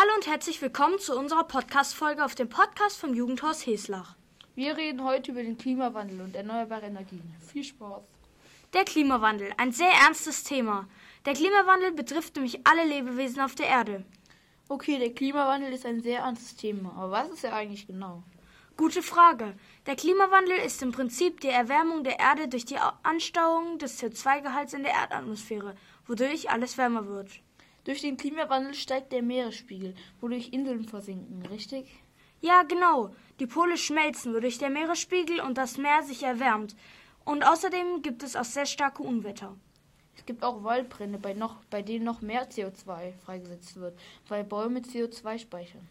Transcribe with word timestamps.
Hallo 0.00 0.14
und 0.14 0.26
herzlich 0.26 0.62
willkommen 0.62 0.98
zu 0.98 1.14
unserer 1.14 1.44
Podcast-Folge 1.44 2.24
auf 2.24 2.34
dem 2.34 2.48
Podcast 2.48 2.98
vom 2.98 3.12
Jugendhaus 3.12 3.66
Heslach. 3.66 4.16
Wir 4.54 4.74
reden 4.78 5.04
heute 5.04 5.30
über 5.30 5.42
den 5.42 5.58
Klimawandel 5.58 6.22
und 6.22 6.34
erneuerbare 6.34 6.86
Energien. 6.86 7.34
Viel 7.52 7.64
Spaß! 7.64 8.00
Der 8.72 8.86
Klimawandel, 8.86 9.52
ein 9.58 9.72
sehr 9.72 9.90
ernstes 9.90 10.42
Thema. 10.42 10.88
Der 11.26 11.34
Klimawandel 11.34 11.92
betrifft 11.92 12.36
nämlich 12.36 12.66
alle 12.66 12.86
Lebewesen 12.86 13.42
auf 13.42 13.54
der 13.54 13.66
Erde. 13.66 14.06
Okay, 14.70 14.98
der 14.98 15.12
Klimawandel 15.12 15.70
ist 15.70 15.84
ein 15.84 16.00
sehr 16.00 16.20
ernstes 16.20 16.56
Thema, 16.56 16.94
aber 16.96 17.10
was 17.10 17.28
ist 17.28 17.44
er 17.44 17.52
eigentlich 17.52 17.86
genau? 17.86 18.22
Gute 18.78 19.02
Frage. 19.02 19.52
Der 19.84 19.96
Klimawandel 19.96 20.56
ist 20.64 20.80
im 20.80 20.92
Prinzip 20.92 21.42
die 21.42 21.48
Erwärmung 21.48 22.04
der 22.04 22.18
Erde 22.18 22.48
durch 22.48 22.64
die 22.64 22.78
Anstauung 23.02 23.76
des 23.76 24.02
CO2-Gehalts 24.02 24.72
in 24.72 24.82
der 24.82 24.92
Erdatmosphäre, 24.92 25.74
wodurch 26.06 26.48
alles 26.48 26.78
wärmer 26.78 27.06
wird. 27.06 27.42
Durch 27.84 28.02
den 28.02 28.16
Klimawandel 28.16 28.74
steigt 28.74 29.12
der 29.12 29.22
Meeresspiegel, 29.22 29.94
wodurch 30.20 30.52
Inseln 30.52 30.84
versinken, 30.84 31.44
richtig? 31.46 31.86
Ja, 32.40 32.62
genau. 32.62 33.14
Die 33.38 33.46
Pole 33.46 33.76
schmelzen, 33.76 34.34
wodurch 34.34 34.58
der 34.58 34.70
Meeresspiegel 34.70 35.40
und 35.40 35.56
das 35.56 35.78
Meer 35.78 36.02
sich 36.02 36.22
erwärmt. 36.22 36.76
Und 37.24 37.46
außerdem 37.46 38.02
gibt 38.02 38.22
es 38.22 38.36
auch 38.36 38.44
sehr 38.44 38.66
starke 38.66 39.02
Unwetter. 39.02 39.56
Es 40.16 40.26
gibt 40.26 40.42
auch 40.42 40.62
Waldbrände, 40.64 41.18
bei, 41.18 41.32
noch, 41.32 41.64
bei 41.70 41.80
denen 41.80 42.04
noch 42.04 42.20
mehr 42.20 42.50
CO2 42.50 43.12
freigesetzt 43.24 43.76
wird, 43.76 43.98
weil 44.28 44.44
Bäume 44.44 44.80
CO2 44.80 45.38
speichern. 45.38 45.88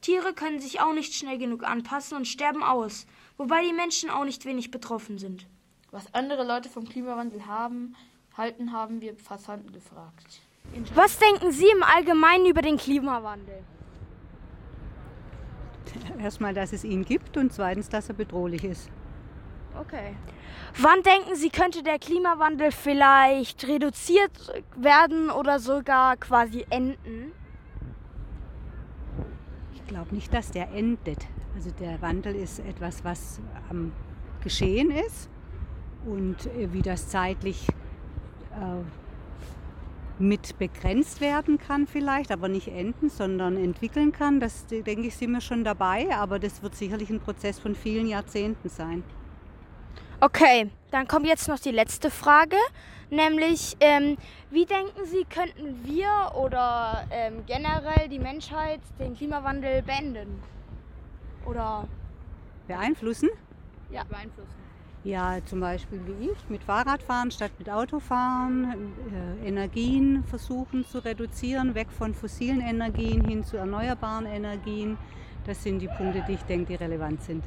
Tiere 0.00 0.32
können 0.32 0.60
sich 0.60 0.80
auch 0.80 0.94
nicht 0.94 1.14
schnell 1.14 1.38
genug 1.38 1.62
anpassen 1.62 2.16
und 2.16 2.26
sterben 2.26 2.62
aus, 2.62 3.06
wobei 3.36 3.62
die 3.62 3.72
Menschen 3.72 4.10
auch 4.10 4.24
nicht 4.24 4.44
wenig 4.44 4.70
betroffen 4.70 5.18
sind. 5.18 5.46
Was 5.90 6.12
andere 6.14 6.44
Leute 6.44 6.68
vom 6.68 6.88
Klimawandel 6.88 7.46
haben, 7.46 7.94
halten, 8.36 8.72
haben 8.72 9.00
wir 9.00 9.14
Passanten 9.14 9.72
gefragt. 9.72 10.40
Was 10.94 11.18
denken 11.18 11.52
Sie 11.52 11.66
im 11.66 11.82
Allgemeinen 11.82 12.46
über 12.46 12.62
den 12.62 12.76
Klimawandel? 12.76 13.62
Erstmal, 16.18 16.54
dass 16.54 16.72
es 16.72 16.84
ihn 16.84 17.04
gibt 17.04 17.36
und 17.36 17.52
zweitens, 17.52 17.88
dass 17.88 18.08
er 18.08 18.14
bedrohlich 18.14 18.64
ist. 18.64 18.90
Okay. 19.78 20.16
Wann 20.78 21.02
denken 21.02 21.34
Sie, 21.34 21.50
könnte 21.50 21.82
der 21.82 21.98
Klimawandel 21.98 22.70
vielleicht 22.70 23.66
reduziert 23.66 24.52
werden 24.76 25.30
oder 25.30 25.58
sogar 25.58 26.16
quasi 26.16 26.64
enden? 26.70 27.32
Ich 29.74 29.84
glaube 29.86 30.14
nicht, 30.14 30.32
dass 30.32 30.50
der 30.50 30.70
endet. 30.72 31.26
Also 31.54 31.70
der 31.72 32.00
Wandel 32.00 32.36
ist 32.36 32.60
etwas, 32.60 33.04
was 33.04 33.40
am 33.68 33.92
Geschehen 34.42 34.90
ist 34.90 35.28
und 36.06 36.46
äh, 36.46 36.72
wie 36.72 36.82
das 36.82 37.08
zeitlich 37.08 37.66
äh, 38.52 38.84
mit 40.20 40.58
begrenzt 40.58 41.20
werden 41.20 41.58
kann 41.58 41.86
vielleicht, 41.86 42.30
aber 42.30 42.48
nicht 42.48 42.68
enden, 42.68 43.08
sondern 43.08 43.56
entwickeln 43.56 44.12
kann. 44.12 44.38
Das 44.38 44.66
denke 44.66 45.08
ich, 45.08 45.16
sind 45.16 45.32
wir 45.32 45.40
schon 45.40 45.64
dabei, 45.64 46.14
aber 46.14 46.38
das 46.38 46.62
wird 46.62 46.74
sicherlich 46.74 47.10
ein 47.10 47.20
Prozess 47.20 47.58
von 47.58 47.74
vielen 47.74 48.06
Jahrzehnten 48.06 48.68
sein. 48.68 49.02
Okay, 50.20 50.70
dann 50.90 51.08
kommt 51.08 51.26
jetzt 51.26 51.48
noch 51.48 51.58
die 51.58 51.70
letzte 51.70 52.10
Frage, 52.10 52.56
nämlich 53.08 53.76
ähm, 53.80 54.18
wie 54.50 54.66
denken 54.66 55.06
Sie, 55.06 55.24
könnten 55.24 55.80
wir 55.84 56.34
oder 56.34 57.06
ähm, 57.10 57.44
generell 57.46 58.08
die 58.10 58.18
Menschheit 58.18 58.80
den 58.98 59.16
Klimawandel 59.16 59.82
beenden? 59.82 60.42
Oder 61.46 61.88
beeinflussen? 62.68 63.30
Ja, 63.90 64.04
beeinflussen. 64.04 64.59
Ja, 65.02 65.38
zum 65.46 65.60
Beispiel 65.60 65.98
wie 66.06 66.30
ich, 66.30 66.48
mit 66.50 66.62
Fahrradfahren 66.62 67.30
statt 67.30 67.52
mit 67.58 67.70
Autofahren, 67.70 68.92
äh, 69.42 69.48
Energien 69.48 70.24
versuchen 70.24 70.84
zu 70.84 70.98
reduzieren, 70.98 71.74
weg 71.74 71.88
von 71.90 72.14
fossilen 72.14 72.60
Energien 72.60 73.24
hin 73.24 73.42
zu 73.42 73.56
erneuerbaren 73.56 74.26
Energien. 74.26 74.98
Das 75.46 75.62
sind 75.62 75.78
die 75.78 75.88
Punkte, 75.88 76.22
die 76.28 76.34
ich 76.34 76.42
denke, 76.42 76.66
die 76.66 76.74
relevant 76.74 77.22
sind. 77.22 77.42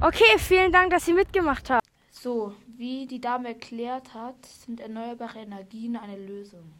Okay, 0.00 0.38
vielen 0.38 0.72
Dank, 0.72 0.90
dass 0.90 1.04
Sie 1.04 1.12
mitgemacht 1.12 1.70
haben. 1.70 1.86
So, 2.10 2.52
wie 2.66 3.06
die 3.06 3.20
Dame 3.20 3.48
erklärt 3.48 4.12
hat, 4.12 4.44
sind 4.44 4.80
erneuerbare 4.80 5.38
Energien 5.38 5.96
eine 5.96 6.16
Lösung. 6.16 6.72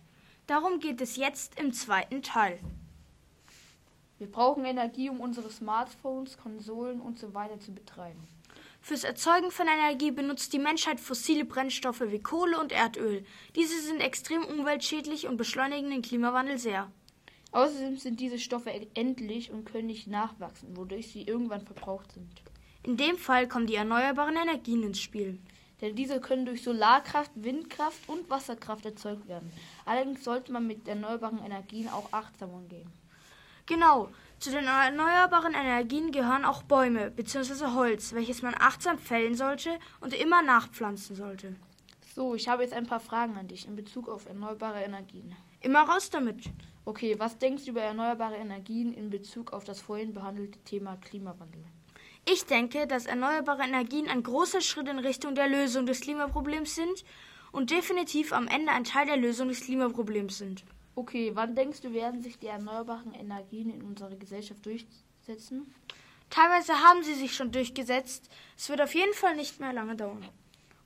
Darum 0.48 0.80
geht 0.80 1.00
es 1.00 1.16
jetzt 1.16 1.60
im 1.60 1.72
zweiten 1.72 2.22
Teil. 2.22 2.58
Wir 4.18 4.30
brauchen 4.30 4.64
Energie, 4.64 5.10
um 5.10 5.20
unsere 5.20 5.48
Smartphones, 5.48 6.38
Konsolen 6.38 7.00
und 7.00 7.20
so 7.20 7.34
weiter 7.34 7.60
zu 7.60 7.72
betreiben. 7.72 8.26
Fürs 8.88 9.04
Erzeugen 9.04 9.50
von 9.50 9.68
Energie 9.68 10.10
benutzt 10.10 10.50
die 10.54 10.58
Menschheit 10.58 10.98
fossile 10.98 11.44
Brennstoffe 11.44 12.00
wie 12.06 12.20
Kohle 12.20 12.58
und 12.58 12.72
Erdöl. 12.72 13.22
Diese 13.54 13.78
sind 13.82 14.00
extrem 14.00 14.42
umweltschädlich 14.46 15.26
und 15.26 15.36
beschleunigen 15.36 15.90
den 15.90 16.00
Klimawandel 16.00 16.56
sehr. 16.56 16.90
Außerdem 17.52 17.98
sind 17.98 18.18
diese 18.18 18.38
Stoffe 18.38 18.72
endlich 18.94 19.50
und 19.50 19.66
können 19.66 19.88
nicht 19.88 20.06
nachwachsen, 20.06 20.74
wodurch 20.74 21.12
sie 21.12 21.20
irgendwann 21.20 21.66
verbraucht 21.66 22.12
sind. 22.12 22.30
In 22.82 22.96
dem 22.96 23.18
Fall 23.18 23.46
kommen 23.46 23.66
die 23.66 23.74
erneuerbaren 23.74 24.36
Energien 24.36 24.82
ins 24.82 25.02
Spiel. 25.02 25.38
Denn 25.82 25.94
diese 25.94 26.18
können 26.18 26.46
durch 26.46 26.62
Solarkraft, 26.62 27.32
Windkraft 27.34 28.08
und 28.08 28.30
Wasserkraft 28.30 28.86
erzeugt 28.86 29.28
werden. 29.28 29.52
Allerdings 29.84 30.24
sollte 30.24 30.50
man 30.50 30.66
mit 30.66 30.88
erneuerbaren 30.88 31.44
Energien 31.44 31.90
auch 31.90 32.10
achtsam 32.10 32.54
umgehen. 32.54 32.90
Genau, 33.66 34.08
zu 34.40 34.50
den 34.50 34.66
erneuerbaren 34.66 35.54
Energien 35.54 36.12
gehören 36.12 36.44
auch 36.44 36.62
Bäume 36.62 37.10
bzw. 37.10 37.74
Holz, 37.74 38.12
welches 38.12 38.42
man 38.42 38.54
achtsam 38.58 38.98
fällen 38.98 39.34
sollte 39.34 39.78
und 40.00 40.14
immer 40.14 40.42
nachpflanzen 40.42 41.16
sollte. 41.16 41.56
So, 42.14 42.34
ich 42.34 42.48
habe 42.48 42.62
jetzt 42.62 42.72
ein 42.72 42.86
paar 42.86 43.00
Fragen 43.00 43.36
an 43.36 43.48
dich 43.48 43.66
in 43.66 43.76
Bezug 43.76 44.08
auf 44.08 44.26
erneuerbare 44.26 44.82
Energien. 44.82 45.34
Immer 45.60 45.82
raus 45.82 46.10
damit. 46.10 46.50
Okay, 46.84 47.18
was 47.18 47.38
denkst 47.38 47.64
du 47.64 47.70
über 47.72 47.82
erneuerbare 47.82 48.36
Energien 48.36 48.94
in 48.94 49.10
Bezug 49.10 49.52
auf 49.52 49.64
das 49.64 49.80
vorhin 49.80 50.14
behandelte 50.14 50.58
Thema 50.60 50.96
Klimawandel? 50.96 51.64
Ich 52.30 52.44
denke, 52.44 52.86
dass 52.86 53.06
erneuerbare 53.06 53.62
Energien 53.62 54.08
ein 54.08 54.22
großer 54.22 54.60
Schritt 54.60 54.88
in 54.88 54.98
Richtung 54.98 55.34
der 55.34 55.48
Lösung 55.48 55.86
des 55.86 56.00
Klimaproblems 56.00 56.74
sind 56.74 57.04
und 57.52 57.70
definitiv 57.70 58.32
am 58.32 58.46
Ende 58.48 58.72
ein 58.72 58.84
Teil 58.84 59.06
der 59.06 59.16
Lösung 59.16 59.48
des 59.48 59.62
Klimaproblems 59.62 60.38
sind. 60.38 60.64
Okay, 60.98 61.30
wann 61.34 61.54
denkst 61.54 61.82
du, 61.82 61.92
werden 61.92 62.24
sich 62.24 62.40
die 62.40 62.48
erneuerbaren 62.48 63.14
Energien 63.14 63.70
in 63.70 63.82
unserer 63.82 64.16
Gesellschaft 64.16 64.66
durchsetzen? 64.66 65.72
Teilweise 66.28 66.72
haben 66.72 67.04
sie 67.04 67.14
sich 67.14 67.36
schon 67.36 67.52
durchgesetzt. 67.52 68.28
Es 68.56 68.68
wird 68.68 68.80
auf 68.80 68.96
jeden 68.96 69.14
Fall 69.14 69.36
nicht 69.36 69.60
mehr 69.60 69.72
lange 69.72 69.94
dauern. 69.94 70.24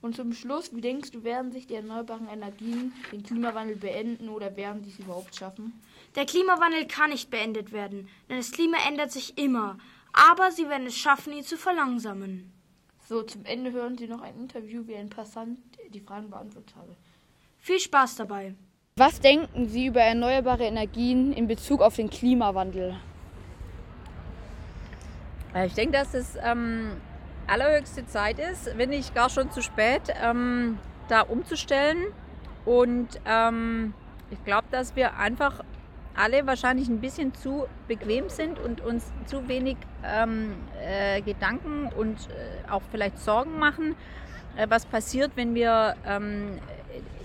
Und 0.03 0.15
zum 0.15 0.35
Schluss, 0.35 0.77
wie 0.77 0.83
denkst 0.83 1.13
du, 1.13 1.25
werden 1.25 1.51
sich 1.51 1.67
die 1.67 1.77
erneuerbaren 1.77 2.29
Energien 2.29 2.93
den 3.11 3.23
Klimawandel 3.23 3.77
beenden 3.77 4.29
oder 4.29 4.55
werden 4.55 4.85
sie 4.85 4.91
es 4.91 4.99
überhaupt 4.99 5.35
schaffen? 5.35 5.81
Der 6.15 6.27
Klimawandel 6.27 6.87
kann 6.87 7.09
nicht 7.09 7.31
beendet 7.31 7.73
werden, 7.73 8.07
denn 8.29 8.37
das 8.37 8.51
Klima 8.51 8.77
ändert 8.87 9.13
sich 9.13 9.39
immer. 9.39 9.79
Aber 10.13 10.53
sie 10.53 10.69
werden 10.69 10.89
es 10.89 10.97
schaffen, 10.99 11.33
ihn 11.33 11.43
zu 11.43 11.57
verlangsamen. 11.57 12.53
So, 13.09 13.23
zum 13.23 13.47
Ende 13.47 13.73
hören 13.73 13.97
Sie 13.97 14.09
noch 14.09 14.21
ein 14.21 14.37
Interview, 14.37 14.87
wie 14.87 14.97
ein 14.97 15.09
Passant 15.09 15.59
die 15.89 16.01
Fragen 16.01 16.29
beantwortet 16.29 16.77
habe. 16.77 16.95
Viel 17.57 17.81
Spaß 17.81 18.17
dabei. 18.17 18.55
Was 18.97 19.21
denken 19.21 19.69
Sie 19.69 19.87
über 19.87 20.03
erneuerbare 20.03 20.65
Energien 20.65 21.33
in 21.33 21.47
Bezug 21.47 21.81
auf 21.81 21.97
den 21.97 22.11
Klimawandel? 22.11 22.95
Ich 25.65 25.73
denke, 25.73 25.93
dass 25.93 26.13
es 26.13 26.37
ähm, 26.45 26.93
allerhöchste 27.47 28.05
Zeit 28.05 28.39
ist, 28.39 28.77
wenn 28.77 28.91
nicht 28.91 29.15
gar 29.15 29.31
schon 29.31 29.51
zu 29.51 29.63
spät, 29.63 30.03
ähm, 30.23 30.79
da 31.09 31.23
umzustellen. 31.23 32.05
Und 32.67 33.09
ähm, 33.25 33.95
ich 34.31 34.45
glaube, 34.45 34.67
dass 34.71 34.95
wir 34.95 35.17
einfach 35.17 35.65
alle 36.15 36.47
wahrscheinlich 36.47 36.89
ein 36.89 37.01
bisschen 37.01 37.33
zu 37.33 37.65
bequem 37.89 38.29
sind 38.29 38.59
und 38.59 38.83
uns 38.83 39.11
zu 39.25 39.49
wenig 39.49 39.79
ähm, 40.05 40.53
äh, 40.83 41.23
Gedanken 41.23 41.89
und 41.97 42.29
äh, 42.29 42.71
auch 42.71 42.83
vielleicht 42.91 43.19
Sorgen 43.21 43.59
machen, 43.59 43.93
äh, 43.93 43.95
was 44.69 44.87
passiert, 44.87 45.33
wenn 45.35 45.55
wir 45.55 45.97
ähm, 46.07 46.59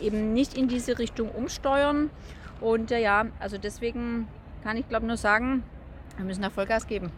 eben 0.02 0.34
nicht 0.34 0.58
in 0.58 0.68
diese 0.68 0.98
Richtung 1.00 1.30
umsteuern. 1.30 2.10
Und 2.62 2.92
äh, 2.92 3.02
ja, 3.02 3.26
also 3.40 3.58
deswegen 3.58 4.28
kann 4.64 4.78
ich 4.78 4.88
glaube 4.88 5.06
nur 5.06 5.18
sagen, 5.18 5.64
wir 6.16 6.26
müssen 6.26 6.42
da 6.42 6.50
Vollgas 6.50 6.88
geben. 6.88 7.12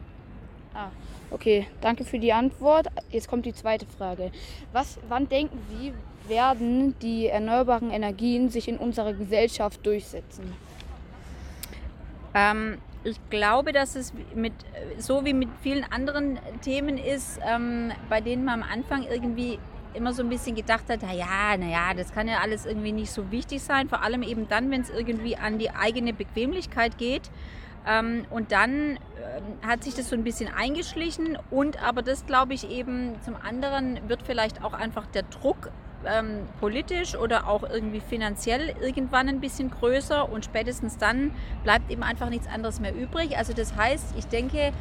Ah, 0.73 0.89
okay, 1.31 1.67
danke 1.81 2.03
für 2.03 2.19
die 2.19 2.33
Antwort. 2.33 2.87
Jetzt 3.09 3.27
kommt 3.27 3.45
die 3.45 3.53
zweite 3.53 3.85
Frage. 3.85 4.31
Was, 4.71 4.99
wann 5.07 5.29
denken 5.29 5.57
Sie, 5.69 5.93
werden 6.27 6.97
die 6.99 7.27
erneuerbaren 7.27 7.91
Energien 7.91 8.49
sich 8.49 8.67
in 8.67 8.77
unserer 8.77 9.13
Gesellschaft 9.13 9.85
durchsetzen? 9.85 10.53
Ähm, 12.33 12.77
ich 13.03 13.17
glaube, 13.29 13.71
dass 13.71 13.95
es 13.95 14.13
mit, 14.35 14.53
so 14.97 15.25
wie 15.25 15.33
mit 15.33 15.49
vielen 15.61 15.85
anderen 15.85 16.37
Themen 16.61 16.97
ist, 16.97 17.39
ähm, 17.47 17.91
bei 18.09 18.21
denen 18.21 18.43
man 18.43 18.61
am 18.61 18.69
Anfang 18.69 19.05
irgendwie 19.09 19.57
immer 19.93 20.13
so 20.13 20.23
ein 20.23 20.29
bisschen 20.29 20.55
gedacht 20.55 20.85
hat, 20.89 21.01
naja, 21.01 21.57
naja, 21.57 21.93
das 21.95 22.13
kann 22.13 22.27
ja 22.27 22.39
alles 22.39 22.65
irgendwie 22.65 22.91
nicht 22.91 23.11
so 23.11 23.31
wichtig 23.31 23.61
sein, 23.61 23.89
vor 23.89 24.01
allem 24.01 24.23
eben 24.23 24.47
dann, 24.47 24.71
wenn 24.71 24.81
es 24.81 24.89
irgendwie 24.89 25.35
an 25.35 25.57
die 25.59 25.71
eigene 25.71 26.13
Bequemlichkeit 26.13 26.97
geht. 26.97 27.29
Ähm, 27.87 28.25
und 28.29 28.51
dann 28.51 28.97
äh, 28.97 29.65
hat 29.65 29.83
sich 29.83 29.95
das 29.95 30.09
so 30.09 30.15
ein 30.15 30.23
bisschen 30.23 30.49
eingeschlichen 30.53 31.37
und 31.49 31.81
aber 31.81 32.01
das 32.01 32.25
glaube 32.25 32.53
ich 32.53 32.69
eben 32.69 33.15
zum 33.23 33.35
anderen 33.35 33.99
wird 34.07 34.21
vielleicht 34.21 34.63
auch 34.63 34.73
einfach 34.73 35.05
der 35.07 35.23
Druck 35.23 35.71
ähm, 36.05 36.47
politisch 36.59 37.15
oder 37.15 37.47
auch 37.47 37.63
irgendwie 37.63 37.99
finanziell 38.01 38.75
irgendwann 38.81 39.27
ein 39.29 39.39
bisschen 39.39 39.69
größer 39.69 40.29
und 40.29 40.45
spätestens 40.45 40.97
dann 40.97 41.31
bleibt 41.63 41.91
eben 41.91 42.03
einfach 42.03 42.29
nichts 42.29 42.47
anderes 42.47 42.79
mehr 42.79 42.93
übrig. 42.93 43.37
Also 43.37 43.53
das 43.53 43.75
heißt, 43.75 44.15
ich 44.17 44.27
denke, 44.27 44.71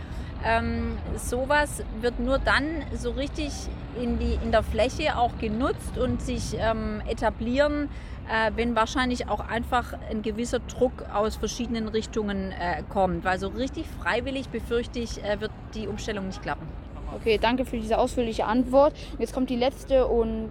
ähm, 0.44 0.98
sowas 1.16 1.82
wird 2.00 2.20
nur 2.20 2.38
dann 2.38 2.64
so 2.94 3.10
richtig 3.10 3.52
in, 4.00 4.18
die, 4.18 4.38
in 4.42 4.52
der 4.52 4.62
Fläche 4.62 5.16
auch 5.16 5.36
genutzt 5.38 5.98
und 5.98 6.22
sich 6.22 6.56
ähm, 6.58 7.02
etablieren, 7.08 7.88
äh, 8.28 8.52
wenn 8.54 8.76
wahrscheinlich 8.76 9.28
auch 9.28 9.40
einfach 9.40 9.94
ein 10.10 10.22
gewisser 10.22 10.60
Druck 10.60 11.04
aus 11.12 11.36
verschiedenen 11.36 11.88
Richtungen 11.88 12.52
äh, 12.52 12.82
kommt. 12.88 13.24
Weil 13.24 13.38
so 13.38 13.48
richtig 13.48 13.86
freiwillig 14.00 14.48
befürchte 14.48 15.00
ich, 15.00 15.22
äh, 15.24 15.40
wird 15.40 15.52
die 15.74 15.88
Umstellung 15.88 16.26
nicht 16.26 16.42
klappen. 16.42 16.66
Okay, 17.14 17.38
danke 17.40 17.64
für 17.64 17.78
diese 17.78 17.98
ausführliche 17.98 18.44
Antwort. 18.44 18.94
Jetzt 19.18 19.32
kommt 19.32 19.50
die 19.50 19.56
letzte 19.56 20.06
und 20.06 20.50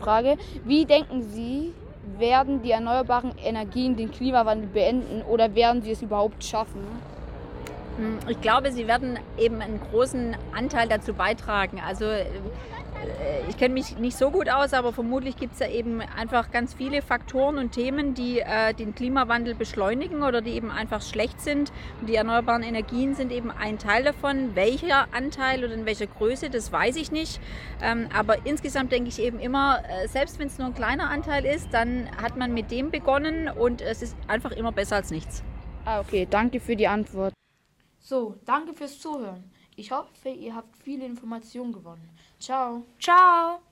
Frage. 0.00 0.36
Wie 0.64 0.84
denken 0.84 1.22
Sie, 1.22 1.72
werden 2.18 2.62
die 2.62 2.72
erneuerbaren 2.72 3.32
Energien 3.38 3.96
den 3.96 4.10
Klimawandel 4.10 4.68
beenden 4.68 5.22
oder 5.22 5.54
werden 5.54 5.82
sie 5.82 5.92
es 5.92 6.02
überhaupt 6.02 6.44
schaffen? 6.44 6.82
Hm, 7.96 8.18
ich 8.28 8.40
glaube, 8.40 8.72
sie 8.72 8.86
werden 8.86 9.18
eben 9.38 9.60
einen 9.60 9.80
großen 9.80 10.36
Anteil 10.56 10.88
dazu 10.88 11.14
beitragen. 11.14 11.80
Also 11.86 12.04
äh, 12.04 12.24
ich 13.48 13.56
kenne 13.56 13.74
mich 13.74 13.98
nicht 13.98 14.16
so 14.16 14.30
gut 14.30 14.48
aus, 14.48 14.72
aber 14.72 14.92
vermutlich 14.92 15.36
gibt 15.36 15.54
es 15.54 15.58
ja 15.60 15.68
eben 15.68 16.00
einfach 16.00 16.50
ganz 16.50 16.74
viele 16.74 17.02
Faktoren 17.02 17.58
und 17.58 17.72
Themen, 17.72 18.14
die 18.14 18.40
äh, 18.40 18.72
den 18.74 18.94
Klimawandel 18.94 19.54
beschleunigen 19.54 20.22
oder 20.22 20.40
die 20.40 20.52
eben 20.52 20.70
einfach 20.70 21.02
schlecht 21.02 21.40
sind. 21.40 21.72
Und 22.00 22.08
die 22.08 22.14
erneuerbaren 22.14 22.62
Energien 22.62 23.14
sind 23.14 23.32
eben 23.32 23.50
ein 23.50 23.78
Teil 23.78 24.04
davon. 24.04 24.54
Welcher 24.54 25.06
Anteil 25.12 25.64
oder 25.64 25.74
in 25.74 25.86
welcher 25.86 26.06
Größe, 26.06 26.50
das 26.50 26.72
weiß 26.72 26.96
ich 26.96 27.12
nicht. 27.12 27.40
Ähm, 27.82 28.08
aber 28.16 28.46
insgesamt 28.46 28.92
denke 28.92 29.08
ich 29.08 29.20
eben 29.20 29.38
immer, 29.38 29.82
äh, 29.84 30.08
selbst 30.08 30.38
wenn 30.38 30.46
es 30.46 30.58
nur 30.58 30.68
ein 30.68 30.74
kleiner 30.74 31.10
Anteil 31.10 31.44
ist, 31.44 31.68
dann 31.72 32.08
hat 32.20 32.36
man 32.36 32.54
mit 32.54 32.70
dem 32.70 32.90
begonnen 32.90 33.48
und 33.48 33.80
es 33.82 34.02
ist 34.02 34.16
einfach 34.28 34.52
immer 34.52 34.72
besser 34.72 34.96
als 34.96 35.10
nichts. 35.10 35.42
Ah, 35.84 36.00
okay, 36.00 36.26
danke 36.30 36.60
für 36.60 36.76
die 36.76 36.86
Antwort. 36.86 37.34
So, 38.02 38.36
danke 38.44 38.74
fürs 38.74 38.98
Zuhören. 38.98 39.50
Ich 39.76 39.92
hoffe, 39.92 40.28
ihr 40.28 40.54
habt 40.54 40.76
viele 40.76 41.06
Informationen 41.06 41.72
gewonnen. 41.72 42.10
Ciao. 42.38 42.84
Ciao. 42.98 43.62